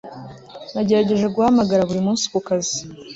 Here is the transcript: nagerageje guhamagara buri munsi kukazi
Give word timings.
nagerageje 0.73 1.27
guhamagara 1.35 1.87
buri 1.89 2.01
munsi 2.07 2.25
kukazi 2.33 2.77